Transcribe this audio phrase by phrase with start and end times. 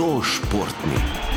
[0.00, 1.29] Hudo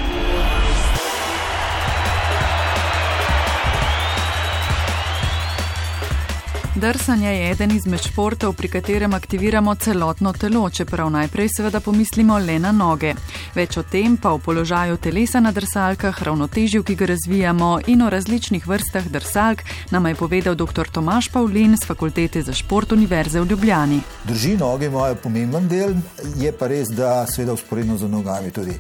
[6.76, 12.56] Drsanje je eden izmed športov, pri katerem aktiviramo celotno telo, čeprav najprej seveda pomislimo le
[12.60, 13.14] na noge.
[13.54, 18.10] Več o tem pa o položaju telesa na drsalkah, ravnotežju, ki ga razvijamo in o
[18.10, 20.90] različnih vrstah drsalk nam je povedal dr.
[20.90, 24.02] Tomaš Pavlin z Fakultete za šport Univerze v Ljubljani.
[24.26, 25.94] Drži noge imajo pomemben del,
[26.42, 28.80] je pa res, da seveda usporedno z nogami tudi.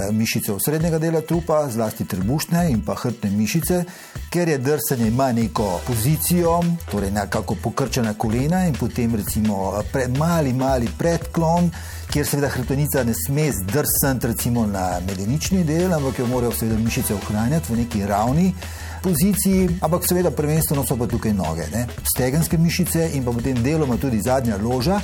[0.00, 3.84] Eh, mišice osrednjega dela trupa, zlasti trebušne in pa hrbtne mišice,
[4.30, 10.16] ker je drsanje ima neko pozicijo, torej nekako pokrčena kolena in potem recimo eh, pred,
[10.18, 11.70] mali, mali predklon,
[12.12, 17.14] kjer seveda hrbtenica ne sme zdrsati recimo na medenični del, ampak jo morajo seveda mišice
[17.14, 18.54] ohranjati v neki ravni.
[19.02, 21.86] Poziciji, ampak seveda prvenstveno so pa tukaj noge, ne?
[22.14, 25.00] stegenske mišice in pa potem deloma tudi zadnja loža,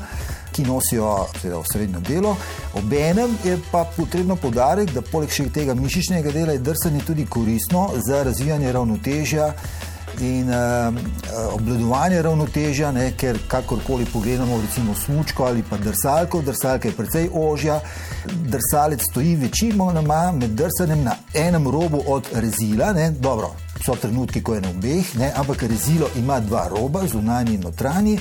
[0.59, 2.37] ki nosijo osrednjo delo.
[2.75, 7.91] Obenem je pa potrebno podariti, da poleg še tega mišičnega dela je drsanje tudi koristno
[8.07, 9.53] za razvijanje ravnotežja.
[10.19, 10.97] In uh,
[11.55, 17.79] obvladovanje ravnotežja, ne, ker kakorkoli pogledamo, recimo smočko ali pa drsalko, drsalka je precej ožja,
[18.27, 22.91] drsalec stoji večinoma med drsanjem na enem robu od rezila.
[22.93, 23.53] Ne, dobro,
[23.85, 28.19] so trenutki, ko je na obeh, ne, ampak rezilo ima dva roba, zunanji in notranji.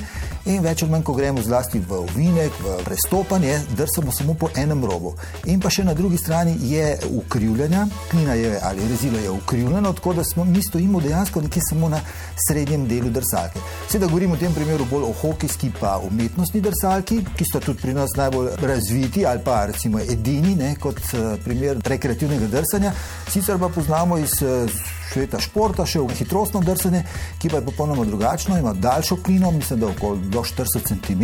[0.48, 4.86] In več ali manj, ko gremo zlasti v ovinek, v prestopanje, drsamo samo po enem
[4.86, 5.12] robu.
[5.52, 10.14] In pa še na drugi strani je ukrivljena, klina je ali rezilo je ukrivljeno, tako
[10.14, 12.00] da smo, mi stojimo dejansko nekje samo na
[12.48, 13.60] srednjem delu drsalke.
[13.92, 17.98] Sedaj govorimo v tem primeru bolj o hokejski pa umetnostni drsalki, ki sta tudi pri
[17.98, 22.94] nas najbolj razviti ali pa recimo edini, ne, kot uh, primer rekreativnega drsanja.
[23.28, 27.04] Sicer pa poznamo iz uh, sveta športa, še v hitrostno drsanje,
[27.40, 31.24] ki pa je popolnoma drugačno, ima daljšo klino, mislim, da okoli do 40 cm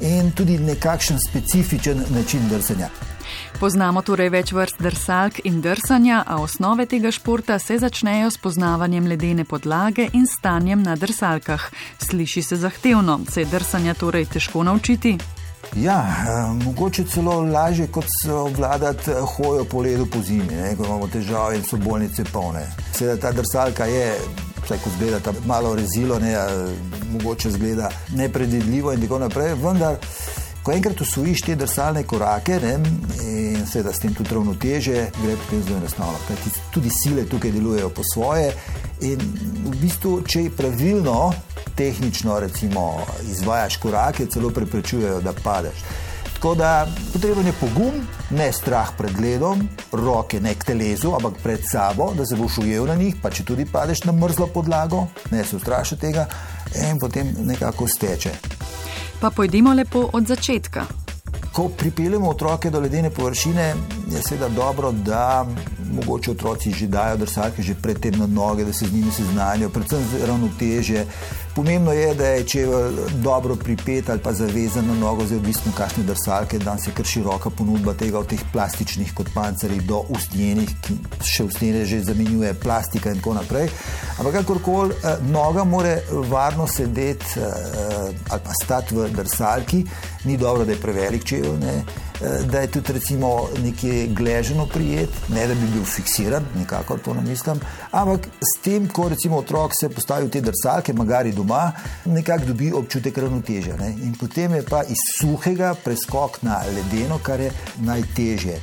[0.00, 2.88] in tudi nekakšen specifičen način drsanja.
[3.60, 9.06] Poznamo torej več vrst drsalk in drsanja, a osnove tega športa se začnejo s poznavanjem
[9.06, 11.68] ledene podlage in stanjem na drsalkah.
[11.98, 15.18] Sliši se zahtevno, se je drsanja torej težko naučiti?
[15.76, 20.84] Ja, eh, mogoče celo lažje kot obvladati eh, hojo po ledu po zimi, ne, ko
[20.84, 22.66] imamo težave in so bolnice polne.
[22.92, 24.14] Seveda ta drsalka je,
[24.64, 26.34] vsaj ko zgleda, malo rezilo, ne,
[27.12, 29.96] mogoče zgleda nepredvidljivo in tako naprej, vendar.
[30.62, 32.74] Ko enkrat usvojiš te drsalne korake ne,
[33.24, 36.18] in seveda s tem tudi ravnoteže, gre potem zelo enostavno.
[36.70, 38.52] Tudi sile tukaj delujejo po svoje
[39.00, 39.22] in
[39.64, 41.32] v bistvu, če pravilno
[41.80, 45.78] tehnično recimo, izvajaš korake, celo preprečujejo, da padeš.
[46.34, 47.94] Tako da potreben je pogum,
[48.30, 52.84] ne strah pred ledom, roke ne k telesu, ampak pred sabo, da se boš ujel
[52.86, 56.26] na njih, pa če tudi padeš na mrzlo podlago, ne se ustraši tega
[56.90, 58.32] in potem nekako steče.
[59.20, 60.84] Pa pojdimo lepo od začetka.
[61.52, 63.74] Ko pripeljemo otroke do ledene površine,
[64.12, 65.46] je seveda dobro, da
[65.92, 70.04] mogoče otroci že dajo drsalke že predtem na noge, da se z njimi seznanijo, predvsem
[70.26, 71.04] ravnoteže.
[71.54, 76.04] Pomembno je, da je čevelj dobro pripet ali pa zavezan na nogo, zelo odvisno, kakšne
[76.04, 80.98] drsalke, da se kar široka ponudba tega od teh plastičnih kot pancerji do ustnjenih, ki
[81.26, 83.68] še ustnjene že zamenjuje plastika in tako naprej.
[84.18, 87.42] Ampak kakorkoli, eh, noga more varno sedeti eh,
[88.30, 89.84] ali pa stati v drsalki,
[90.24, 91.58] ni dobro, da je prevelik čevelj.
[92.22, 97.14] Eh, da je tudi recimo nekje gleženo prijet, ne da bi bil fiksiran, nikakor to
[97.14, 97.60] ne mislim,
[97.90, 101.72] ampak s tem, ko recimo otrok se postavi v te drsalke, magari doma,
[102.04, 103.76] nekako dobi občutek ravnotežja.
[103.76, 103.88] Ne?
[104.04, 107.52] In potem je pa iz suhega preskok na ledeno, kar je
[107.88, 108.60] najtežje.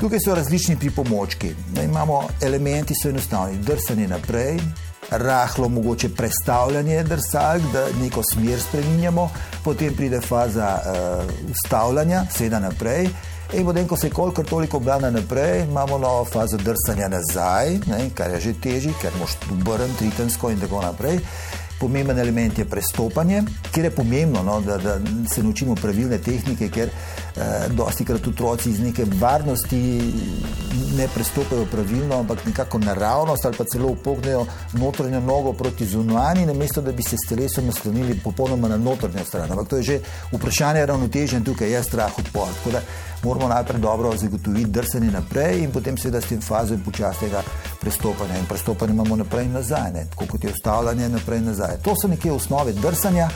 [0.00, 1.54] Tukaj so različni pripomočki.
[1.84, 4.60] Imamo elementi, ki so enostavni, drsanje naprej,
[5.10, 9.30] rahlo mogoče predstavljanje drsalk, da neko smer spremenjamo,
[9.64, 13.08] potem pride faza uh, ustavljanja, seveda naprej.
[13.54, 18.30] In potem, ko se kolikor toliko obrana naprej, imamo novo fazo drsanja nazaj, ne, kar
[18.30, 21.20] je že težje, ker moš obrniti ritensko in tako naprej.
[21.80, 23.42] Pomemben element je prestopanje,
[23.72, 24.98] ker je pomembno, no, da, da
[25.34, 29.82] se naučimo pravilne tehnike, ker eh, dosti krat otroci iz neke varnosti
[30.96, 36.80] ne prestopajo pravilno, ampak nekako naravnost ali pa celo upognejo notranjo nogo proti zunanji, namesto
[36.80, 39.50] da bi se s telesom naslonili popolnoma na notranjo stran.
[39.52, 40.00] Ampak to je že
[40.32, 42.48] vprašanje ravnotežja in tukaj je strah odpor.
[42.58, 42.80] Tako da
[43.22, 47.42] moramo najprej dobro zagotoviti drsanje naprej in potem seveda s tem fazo počasnega
[47.80, 48.38] prestopanja.
[48.38, 50.06] In prestopanje imamo naprej in nazaj, ne?
[50.10, 51.65] tako kot je ustavljanje naprej in nazaj.
[51.84, 53.28] To so neke osnove drsanja.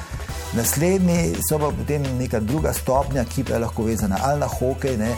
[0.52, 4.96] Naslednji so pa potem neka druga stopnja, ki pa je lahko vezana ali na hokej,
[4.98, 5.14] ne,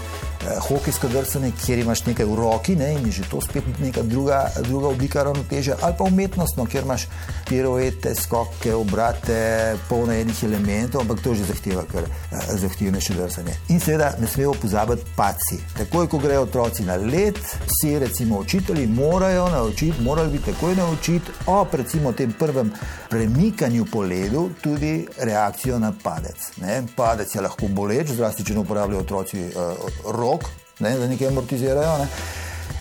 [0.69, 4.51] hokejsko drsanje, kjer imaš nekaj v roki ne, in je že to spet neka druga,
[4.63, 7.07] druga oblika ravnoteže, ali pa umetnostno, kjer imaš
[7.49, 13.55] piruete, skoke, obrate, polne enih elementov, ampak to že zahteva kar eh, zahtevnejše drsanje.
[13.69, 15.61] In seveda ne smemo pozabiti paci.
[15.77, 21.31] Takoj, ko grejo otroci na let, si recimo učitelji morajo naučiti, morali bi takoj naučiti
[21.47, 22.73] o recimo tem prvem
[23.11, 26.57] premikanju po ledu tudi reakcijo na padec.
[26.57, 26.83] Ne.
[26.97, 29.77] Padec je lahko boleč, zlasti če ne uporabljajo otroci uh,
[30.17, 30.32] rok,
[30.81, 31.99] ne, da nekaj amortizirajo.
[31.99, 32.07] Ne.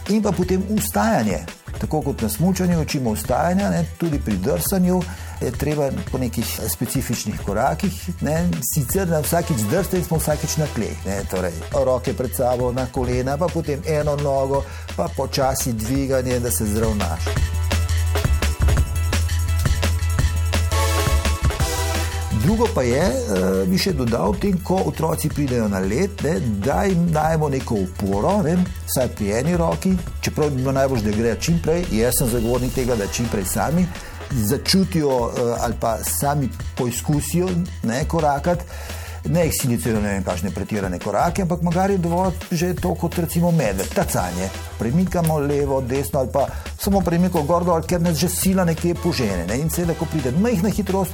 [0.09, 1.39] In pa potem ustajanje.
[1.79, 5.01] Tako kot na smutnju učimo ustajanja, ne, tudi pri drsanju
[5.41, 8.09] je treba po nekih specifičnih korakih.
[8.21, 10.97] Ne, sicer na vsakič drste in smo vsakič na tleh.
[11.31, 11.53] Torej,
[11.85, 14.63] roke pred sabo, na kolena, pa potem eno nogo,
[14.95, 17.60] pa počasi dviganje, da se zravnaš.
[22.41, 26.79] Drugo pa je, uh, bi še dodal, tem, ko otroci pridejo na let, ne, da
[26.89, 28.55] jim dajemo neko oporo, ne,
[28.87, 29.91] vsaj pri eni roki,
[30.25, 31.85] čeprav bi bilo najbolj, da grejo čim prej.
[31.93, 33.85] Jaz sem zagovornik tega, da čim prej sami
[34.31, 37.49] začutijo uh, ali pa sami poizkusijo
[37.83, 38.65] ne korakati.
[39.29, 43.19] Ne jih silicijo, ne vem, kakšne pretirane korake, ampak magari je dovolj že to, kot
[43.21, 44.49] recimo medved, tacanje.
[44.79, 46.47] Premikamo levo, desno ali pa
[46.79, 49.45] samo premikamo gor ker nas že sila nekje požene.
[49.45, 49.59] Ne?
[49.61, 51.13] In seveda, ko pride majhna hitrost,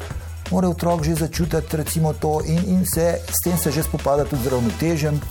[0.52, 4.48] mora otrok že začutiti to in, in se s tem se že spopada tudi z
[4.48, 5.22] ravnotežjem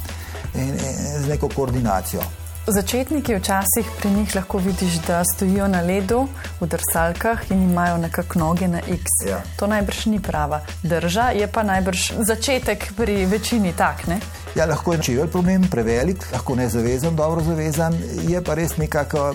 [0.54, 2.20] in, in z neko koordinacijo.
[2.66, 6.26] Začetniki včasih pri njih lahko vidiš, da stojijo na ledu
[6.60, 9.04] v drsalkah in imajo nekako noge na X.
[9.28, 9.42] Ja.
[9.56, 14.06] To najbrž ni prava drža, je pa najbrž začetek pri večini tak.
[14.06, 14.18] Ne?
[14.56, 17.94] Ja, lahko je čevelj problem, prevelik, lahko ne zavezan, dobro zavezan,
[18.28, 19.34] je pa res nekako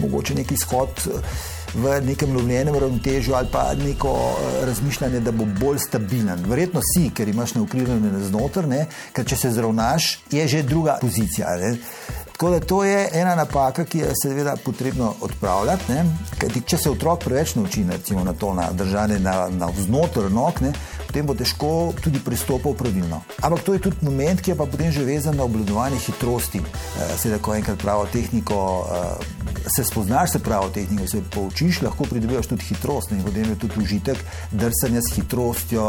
[0.00, 1.08] mogoče neki izhod
[1.76, 6.44] v nekem lovljenem ravnotežju ali pa neko eh, razmišljanje, da bo bolj stabilen.
[6.48, 11.56] Verjetno si, ker imaš na ukrivljenju znotraj, ker če se zravnaš, je že druga pozicija.
[11.60, 11.76] Ne?
[12.36, 15.92] Tako da to je ena napaka, ki je seveda potrebno odpravljati.
[16.38, 20.72] Kajti, če se otrok preveč nauči na to, na držanje na, na vznoter nog, ne,
[21.06, 23.22] potem bo težko tudi pristopil pravilno.
[23.42, 26.60] Ampak to je tudi moment, ki je pa potem že vezan na obvladovanje hitrosti.
[26.60, 28.58] E, seveda, ko enkrat pravo tehniko.
[28.90, 33.56] E, Se spoznaš, se pravi, tehniko se poučiš, lahko pridobiš tudi hitrost in potem je
[33.58, 34.18] tudi užitek
[34.52, 35.82] drsanja s hitrostjo,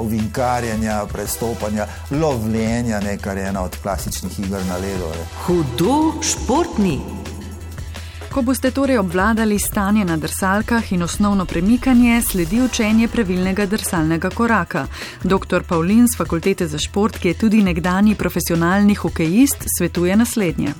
[0.00, 5.12] ovinkarjanja, prestopanja, lovljenja, ne, kar je ena od klasičnih iger na ledu.
[5.44, 7.27] Hudo športni.
[8.28, 14.86] Ko boste torej obvladali stanje na drsalkah in osnovno premikanje, sledi učenje pravilnega drsalnega koraka.
[15.22, 15.62] Dr.
[15.68, 20.74] Paulin z Fakultete za šport, ki je tudi nekdani profesionalni hokejist, svetuje naslednje.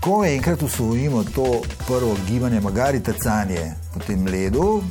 [0.00, 4.82] Ko enkrat usvojimo to prvo gibanje, magari tacanje po tem ledu,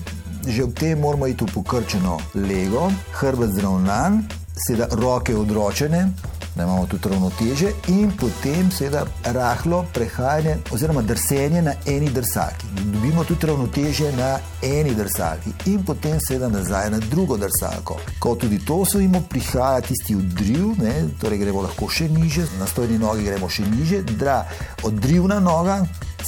[0.48, 4.24] že ob tem moramo iti v pokrčeno lego, hrbet zravnan,
[4.68, 6.12] seveda roke odročene,
[6.56, 12.66] da imamo tudi ravnoteže, in potem seveda rahlo prehajanje oziroma drsenje na eni drsalki.
[12.86, 17.98] Dobimo tudi ravnoteže na eni drsalki in potem seveda nazaj na drugo drsalko.
[18.20, 23.00] Ko tudi to osvojimo, prihaja tisti udriv, ne, torej gremo lahko še niže, na stojni
[23.00, 24.44] nogi gremo še niže, da
[24.84, 25.82] odrivna noga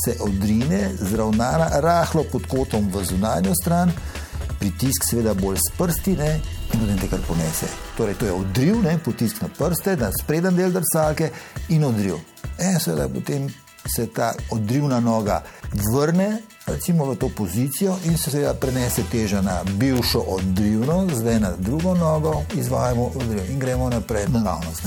[0.06, 3.92] se odrine, zravnana, rahlo pod kotom v zunanjo stran,
[4.66, 6.32] pritisk seveda bolj s prsti ne,
[6.74, 7.70] in potem te kar ponese.
[7.98, 11.30] Torej, to je odriv, ne, potisk na prste, na spreden del drsalke
[11.70, 12.18] in odriv.
[12.58, 13.46] E, seveda, potem
[13.86, 15.44] se ta odrivna noga
[15.94, 21.52] vrne recimo, v to pozicijo in se seveda prenese teža na bivšo odrivno, zdaj na
[21.58, 24.86] drugo nogo, izvajamo odriv in gremo naprej na naravnost.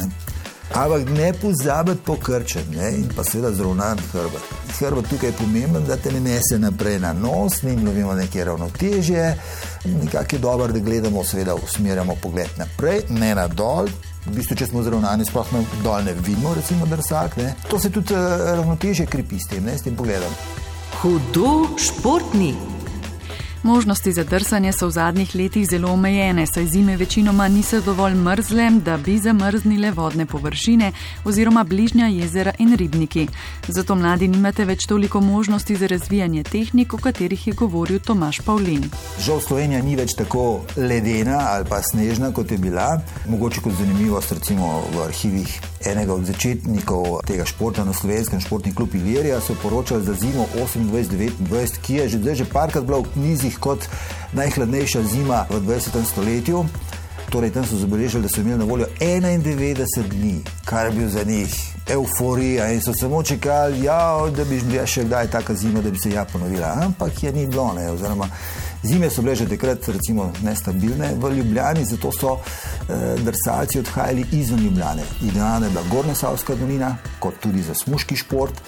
[0.75, 4.43] Ampak ne pozabiti pokrčiti in pa seveda zravnati hrbet.
[4.79, 9.39] Hrbet tukaj je pomemben, da te ne nese naprej na nos, ne imamo neke ravnotežje,
[9.85, 13.89] nekako je dobro, da gledamo, seveda usmerjamo pogled naprej, ne na dol.
[14.27, 17.37] V bistvu, če smo zravnani, sploh na dol ne vidimo, recimo drsak.
[17.37, 17.55] Ne.
[17.71, 18.21] To se tudi uh,
[18.61, 20.35] ravnotežje krepi s tem, ne, s tem pogledom.
[21.01, 22.78] Hudo športni.
[23.63, 28.71] Možnosti za drsanje so v zadnjih letih zelo omejene, saj zime večinoma niso dovolj mrzle,
[28.85, 30.93] da bi zamrznile vodne površine
[31.25, 33.29] oziroma bližnja jezera in ribniki.
[33.69, 38.85] Zato mladi nimate več toliko možnosti za razvijanje tehnik, o katerih je govoril Tomaš Pavlin.
[39.21, 43.01] Žal Slovenija ni več tako ledena ali pa snežna, kot je bila.
[43.29, 48.95] Mogoče kot zanimivost, recimo v arhivih enega od začetnikov tega športa na slovenskem športni klub
[48.95, 53.09] Ilirija so poročali za zimo 28-29, ki je že že parkrat bila v
[53.49, 53.89] knjizih kot
[54.33, 56.05] najhladnejša zima v 20.
[56.05, 56.65] stoletju.
[57.31, 61.25] Torej, tam so zabeležili, da so imeli na voljo 91 dni, kar je bil za
[61.25, 65.91] njih euforija in so samo čakali, ja, da bi bila še kdaj taka zima, da
[65.91, 66.73] bi se ja ponovila.
[66.85, 68.29] Ampak je ni bilo, ne, oziroma
[68.83, 74.61] Zime so bile že takrat recimo, nestabilne v Ljubljani, zato so eh, drsalci odhajali izven
[74.65, 75.03] Ljubljane.
[75.23, 78.63] Idealna je bila Gorna Savska dolina, kot tudi za smuški šport.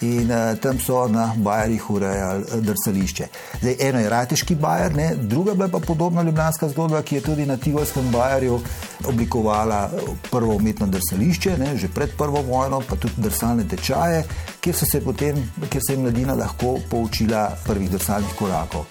[0.00, 3.26] In uh, tam so na Bajerih urejali uh, drsališče.
[3.60, 5.14] Zdaj, eno je Rateški Bajer, ne?
[5.16, 8.60] druga je pa podobna ljubljanska zgodba, ki je tudi na Tivolskem Bajerju
[9.04, 9.90] oblikovala
[10.30, 11.76] prvo umetno drsališče, ne?
[11.76, 14.24] že pred prvo vojno, pa tudi drsalne tečaje,
[14.60, 18.86] kjer potem, kjer se je mladina lahko poučila prvih drsalnih korakov.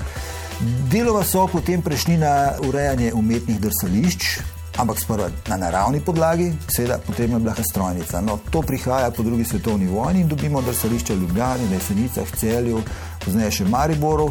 [0.61, 4.25] Delova so potem prešli na urejanje umetnih drsališč,
[4.77, 8.21] ampak sprva na naravni podlagi, seveda potrebna je bila strojnica.
[8.21, 12.83] No, to prihaja po drugi svetovni vojni in dobimo drsališča v Ljubljani, na Jesenicah, Celju,
[13.25, 14.27] pozneje še Mariboru.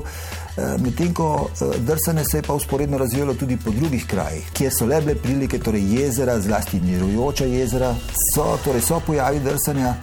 [0.56, 4.72] Eh, medtem ko eh, drsanje se je pa usporedno razvijalo tudi po drugih krajih, kjer
[4.78, 7.94] so le bile prilike, torej jezera, zlasti mirujoča jezera,
[8.34, 9.94] so, torej so pojavi drsanja,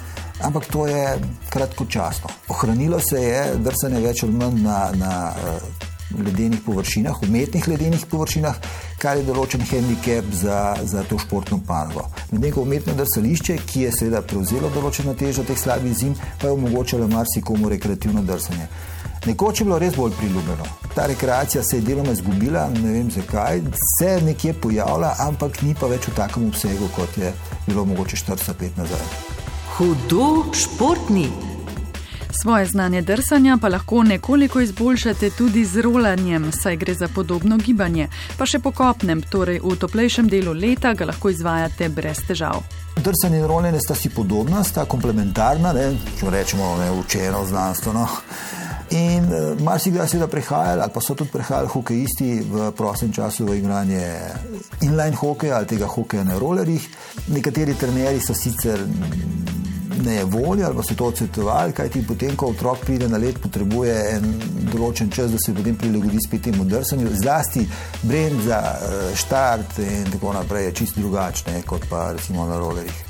[0.43, 1.19] ampak to je
[1.49, 2.29] kratkočasno.
[2.49, 5.76] Ohranilo se je drsanje več ali manj na, na uh,
[6.15, 8.59] ledenih površinah, umetnih ledenih površinah,
[9.01, 12.07] kar je določen handicap za, za to športno panogo.
[12.31, 16.55] Medtem ko umetno drsališče, ki je seveda prevzelo določeno težo teh slabih zim, pa je
[16.55, 18.69] omogočalo marsikomu rekreativno drsanje.
[19.27, 20.65] Nekoč je bilo res bolj priljubljeno.
[20.95, 23.61] Ta rekreacija se je deloma izgubila, ne vem zakaj,
[23.97, 27.33] se je nekje pojavila, ampak ni pa več v takem obsegu, kot je
[27.67, 29.05] bilo mogoče 40 let nazaj.
[29.75, 31.56] Hudo športni.
[32.41, 38.07] Svoje znanje drsanja pa lahko nekoliko izboljšate tudi z rolanjem, saj gre za podobno gibanje.
[38.37, 42.61] Pa še po kopnem, torej v toplejšem delu leta, ga lahko izvajate brez težav.
[42.97, 45.89] Drsanje in rolanje sta si podobna, sta komplementarna, ne,
[46.19, 48.05] če rečemo ne, učeno, znanstveno.
[48.93, 53.57] In uh, marsikdaj so prehajali, ali pa so tudi prehajali hokejisti v prostem času v
[53.57, 54.03] igranje
[54.81, 56.87] inline hokeja ali tega hokeja na rolerjih.
[57.33, 58.85] Nekateri trenerji so sicer
[60.07, 63.39] ne volja ali pa so to odsvetovali, kaj ti potem, ko otrok pride na let,
[63.43, 64.29] potrebuje en
[64.71, 67.11] določen čas, da se potem prilagodi spet temu drsanju.
[67.23, 67.67] Zlasti
[68.03, 73.06] brend za eh, štart in tako naprej je čist drugačne kot pa recimo na rolerjih.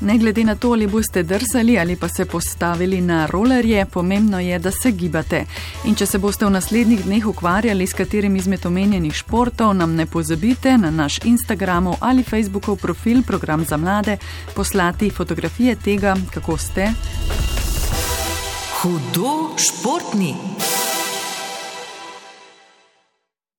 [0.00, 4.58] Ne glede na to, ali boste drsali ali pa se postavili na rolerje, pomembno je,
[4.58, 5.44] da se gibate.
[5.84, 10.06] In če se boste v naslednjih dneh ukvarjali s katerim izmed omenjenih športov, nam ne
[10.06, 14.16] pozabite na naš Instagramov ali Facebookov profil Program za mlade
[14.54, 16.92] poslati fotografije tega, kako ste.
[18.80, 20.34] Hudo športni.